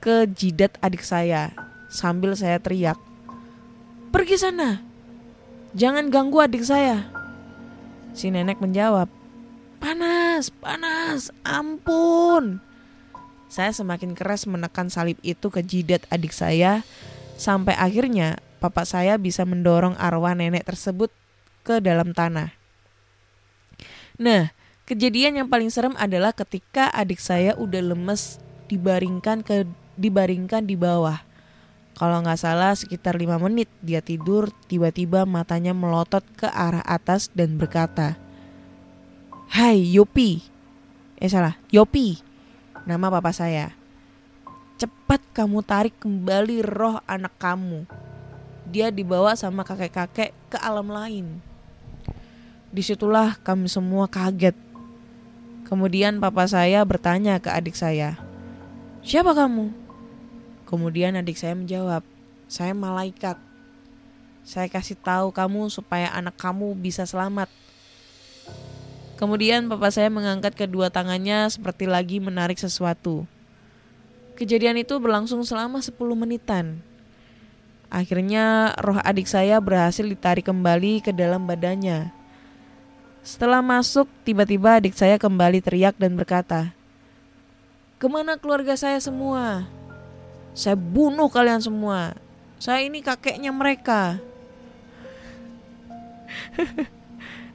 [0.00, 1.52] ke jidat adik saya
[1.92, 2.96] sambil saya teriak,
[4.08, 4.80] "Pergi sana!
[5.76, 7.12] Jangan ganggu adik saya!"
[8.16, 9.12] Si nenek menjawab,
[9.82, 12.62] "Panas, panas, ampun!"
[13.50, 16.86] Saya semakin keras menekan salib itu ke jidat adik saya
[17.34, 21.10] sampai akhirnya papa saya bisa mendorong arwah nenek tersebut
[21.66, 22.54] ke dalam tanah.
[24.22, 24.54] Nah,
[24.86, 28.38] kejadian yang paling serem adalah ketika adik saya udah lemes
[28.70, 29.66] dibaringkan ke
[29.98, 31.18] dibaringkan di bawah.
[31.98, 37.60] Kalau nggak salah sekitar lima menit dia tidur tiba-tiba matanya melotot ke arah atas dan
[37.60, 38.21] berkata,
[39.52, 40.40] Hai Yopi.
[41.20, 42.16] Eh salah, Yopi.
[42.88, 43.76] Nama papa saya.
[44.80, 47.84] Cepat kamu tarik kembali roh anak kamu.
[48.72, 51.44] Dia dibawa sama kakek-kakek ke alam lain.
[52.72, 54.56] Di situlah kami semua kaget.
[55.68, 58.16] Kemudian papa saya bertanya ke adik saya
[59.04, 59.68] Siapa kamu?
[60.64, 62.00] Kemudian adik saya menjawab
[62.48, 63.36] Saya malaikat.
[64.48, 67.52] Saya kasih tahu kamu supaya anak kamu bisa selamat
[69.22, 73.22] Kemudian papa saya mengangkat kedua tangannya seperti lagi menarik sesuatu.
[74.34, 76.82] Kejadian itu berlangsung selama 10 menitan.
[77.86, 82.10] Akhirnya roh adik saya berhasil ditarik kembali ke dalam badannya.
[83.22, 86.74] Setelah masuk, tiba-tiba adik saya kembali teriak dan berkata,
[88.02, 89.70] Ke mana keluarga saya semua?
[90.50, 92.18] Saya bunuh kalian semua.
[92.58, 94.18] Saya ini kakeknya mereka.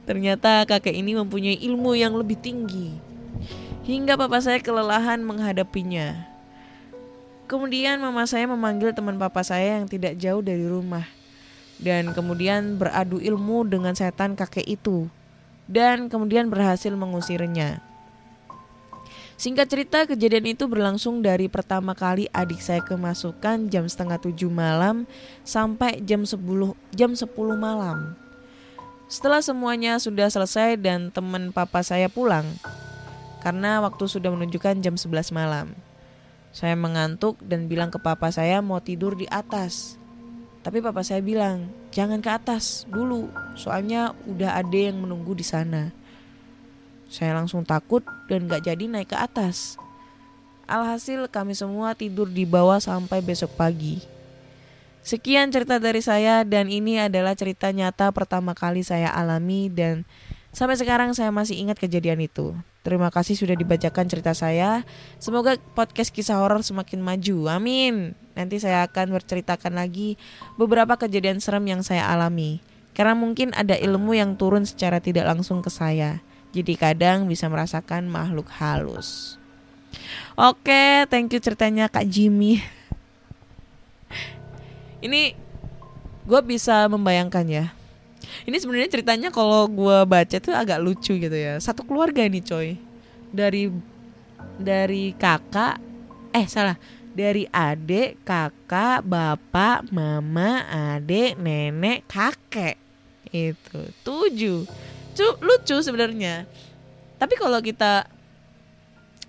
[0.08, 2.96] Ternyata kakek ini mempunyai ilmu yang lebih tinggi.
[3.84, 6.16] Hingga papa saya kelelahan menghadapinya.
[7.44, 11.04] Kemudian mama saya memanggil teman papa saya yang tidak jauh dari rumah.
[11.76, 15.12] Dan kemudian beradu ilmu dengan setan kakek itu.
[15.68, 17.84] Dan kemudian berhasil mengusirnya.
[19.36, 25.04] Singkat cerita kejadian itu berlangsung dari pertama kali adik saya kemasukan jam setengah tujuh malam
[25.44, 26.40] sampai jam 10
[26.96, 28.18] jam 10 malam.
[29.08, 32.44] Setelah semuanya sudah selesai dan teman papa saya pulang,
[33.40, 35.72] karena waktu sudah menunjukkan jam 11 malam.
[36.52, 39.96] Saya mengantuk dan bilang ke papa saya mau tidur di atas.
[40.60, 45.88] Tapi papa saya bilang, jangan ke atas dulu, soalnya udah ada yang menunggu di sana.
[47.08, 49.80] Saya langsung takut dan gak jadi naik ke atas.
[50.68, 54.17] Alhasil kami semua tidur di bawah sampai besok pagi.
[55.02, 60.02] Sekian cerita dari saya dan ini adalah cerita nyata pertama kali saya alami dan
[60.52, 62.52] sampai sekarang saya masih ingat kejadian itu.
[62.82, 64.82] Terima kasih sudah dibacakan cerita saya.
[65.20, 67.52] Semoga podcast kisah horor semakin maju.
[67.52, 68.16] Amin.
[68.32, 70.16] Nanti saya akan berceritakan lagi
[70.56, 72.64] beberapa kejadian serem yang saya alami.
[72.96, 76.24] Karena mungkin ada ilmu yang turun secara tidak langsung ke saya.
[76.56, 79.36] Jadi kadang bisa merasakan makhluk halus.
[80.34, 82.77] Oke, thank you ceritanya Kak Jimmy
[85.04, 85.34] ini
[86.28, 87.66] gue bisa membayangkan ya
[88.44, 91.56] ini sebenarnya ceritanya kalau gue baca tuh agak lucu gitu ya.
[91.62, 92.76] Satu keluarga ini coy.
[93.30, 93.70] Dari
[94.58, 95.80] dari kakak
[96.34, 96.76] eh salah.
[97.18, 102.78] Dari adik kakak bapak mama adik nenek kakek.
[103.28, 104.64] Itu tujuh.
[105.18, 106.46] Cu, lucu sebenarnya.
[107.18, 108.06] Tapi kalau kita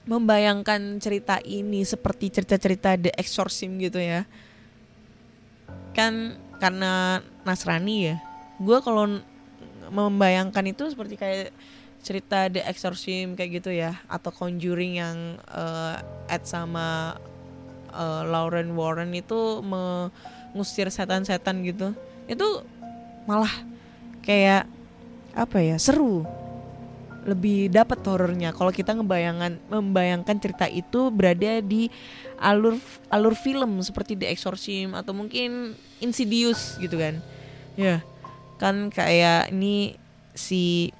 [0.05, 4.25] membayangkan cerita ini seperti cerita-cerita The Exorcism gitu ya
[5.95, 8.15] kan karena Nasrani ya.
[8.59, 9.23] Gue kalau
[9.89, 11.49] membayangkan itu seperti kayak
[11.99, 15.17] cerita The Exorcism kayak gitu ya atau Conjuring yang
[15.51, 15.99] uh,
[16.31, 17.19] Ed sama
[17.91, 21.91] uh, Lauren Warren itu mengusir setan-setan gitu.
[22.29, 22.63] Itu
[23.27, 23.51] malah
[24.23, 24.69] kayak
[25.35, 26.25] apa ya seru
[27.29, 31.87] lebih dapat horornya kalau kita ngebayangan membayangkan cerita itu berada di
[32.41, 32.75] alur
[33.13, 37.21] alur film seperti The Exorcism atau mungkin Insidious gitu kan.
[37.77, 38.01] Ya
[38.59, 39.95] kan kayak ini
[40.35, 40.91] si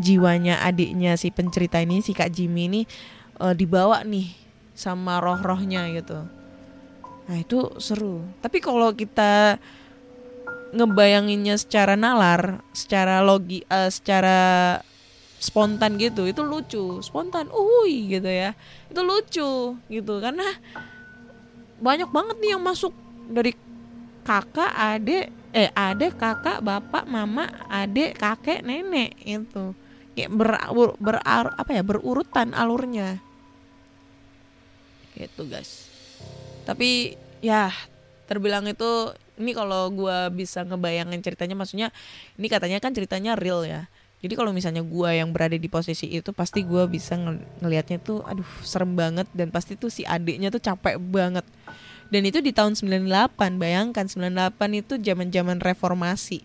[0.00, 2.80] jiwanya adiknya si pencerita ini si Kak Jimmy ini
[3.42, 4.32] uh, dibawa nih
[4.72, 6.24] sama roh-rohnya gitu.
[7.28, 8.24] Nah itu seru.
[8.40, 9.60] Tapi kalau kita
[10.70, 14.78] ngebayanginnya secara nalar secara logi uh, secara
[15.40, 17.00] spontan gitu itu lucu.
[17.00, 18.52] Spontan uhui gitu ya.
[18.92, 20.14] Itu lucu gitu.
[20.20, 20.44] Karena
[21.80, 22.92] banyak banget nih yang masuk.
[23.30, 23.56] Dari
[24.22, 29.74] kakak adik eh adik kakak bapak mama adik kakek nenek itu
[30.14, 30.54] kayak ber,
[31.00, 33.18] ber, apa ya berurutan alurnya.
[35.16, 35.88] Gitu guys.
[36.68, 37.72] Tapi ya
[38.28, 41.88] terbilang itu ini kalau gue bisa ngebayangin ceritanya maksudnya
[42.36, 43.88] ini katanya kan ceritanya real ya
[44.20, 48.20] jadi kalau misalnya gue yang berada di posisi itu pasti gue bisa ng ngelihatnya tuh
[48.28, 51.44] aduh serem banget dan pasti tuh si adiknya tuh capek banget.
[52.10, 56.42] Dan itu di tahun 98, bayangkan 98 itu zaman-zaman reformasi.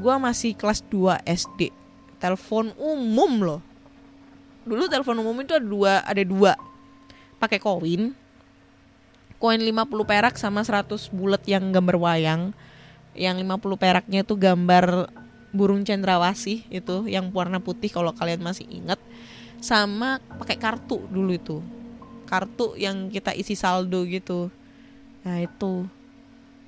[0.00, 1.70] Gue masih kelas 2 SD.
[2.18, 3.60] Telepon umum loh.
[4.64, 6.56] Dulu telepon umum itu ada dua, ada dua.
[7.36, 8.16] Pakai koin.
[9.36, 12.42] Koin 50 perak sama 100 bulat yang gambar wayang.
[13.12, 15.12] Yang 50 peraknya tuh gambar
[15.54, 18.98] burung cendrawasih itu yang warna putih kalau kalian masih ingat
[19.62, 21.62] sama pakai kartu dulu itu.
[22.26, 24.50] Kartu yang kita isi saldo gitu.
[25.22, 25.86] Nah itu.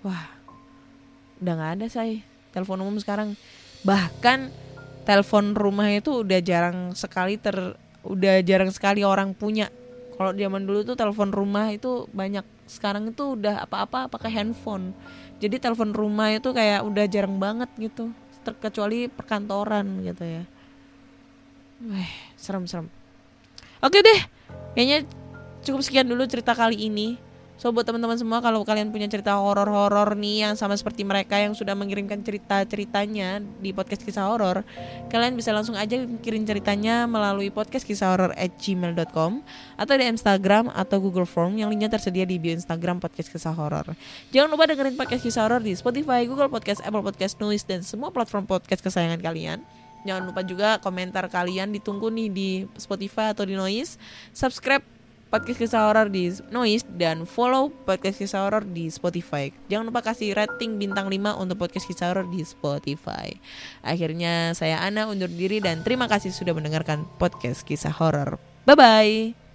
[0.06, 0.30] Wah
[1.42, 2.22] udah nggak ada saya
[2.54, 3.34] telepon umum sekarang.
[3.82, 4.54] Bahkan
[5.02, 7.74] telepon rumah itu udah jarang sekali ter
[8.06, 9.66] udah jarang sekali orang punya.
[10.16, 12.46] Kalau zaman dulu tuh telepon rumah itu banyak.
[12.70, 14.94] Sekarang itu udah apa-apa pakai handphone.
[15.42, 18.14] Jadi telepon rumah itu kayak udah jarang banget gitu
[18.46, 20.42] terkecuali perkantoran gitu ya.
[21.82, 22.86] Wah, serem-serem.
[23.82, 24.20] Oke deh,
[24.78, 25.02] kayaknya
[25.66, 27.18] cukup sekian dulu cerita kali ini.
[27.66, 31.50] So buat teman-teman semua kalau kalian punya cerita horor-horor nih yang sama seperti mereka yang
[31.50, 34.62] sudah mengirimkan cerita-ceritanya di podcast kisah horor,
[35.10, 39.42] kalian bisa langsung aja kirim ceritanya melalui podcast kisah horor at gmail.com
[39.82, 43.98] atau di Instagram atau Google Form yang linknya tersedia di bio Instagram podcast kisah horor.
[44.30, 48.14] Jangan lupa dengerin podcast kisah horor di Spotify, Google Podcast, Apple Podcast, Noise dan semua
[48.14, 49.58] platform podcast kesayangan kalian.
[50.06, 53.98] Jangan lupa juga komentar kalian ditunggu nih di Spotify atau di Noise.
[54.30, 54.95] Subscribe
[55.26, 59.50] podcast kisah horor di Noise dan follow podcast kisah horor di Spotify.
[59.66, 63.34] Jangan lupa kasih rating bintang 5 untuk podcast kisah horor di Spotify.
[63.82, 68.38] Akhirnya saya Ana undur diri dan terima kasih sudah mendengarkan podcast kisah horor.
[68.66, 69.45] Bye bye.